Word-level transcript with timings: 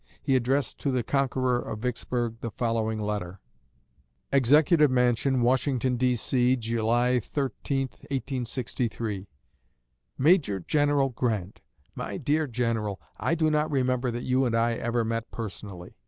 He 0.19 0.35
addressed 0.35 0.79
to 0.79 0.89
the 0.89 1.03
conqueror 1.03 1.59
of 1.59 1.77
Vicksburg 1.77 2.37
the 2.41 2.49
following 2.49 2.99
letter: 2.99 3.39
EXECUTIVE 4.33 4.89
MANSION, 4.89 5.41
WASHINGTON, 5.43 5.97
D.C. 5.97 6.55
July 6.55 7.19
13, 7.19 7.81
1863. 7.81 9.27
MAJOR 10.17 10.61
GENERAL 10.61 11.09
GRANT. 11.09 11.61
MY 11.93 12.17
DEAR 12.17 12.47
GENERAL: 12.47 12.99
I 13.19 13.35
do 13.35 13.51
not 13.51 13.69
remember 13.69 14.09
that 14.09 14.23
you 14.23 14.43
and 14.45 14.55
I 14.55 14.73
ever 14.73 15.05
met 15.05 15.29
personally. 15.29 15.93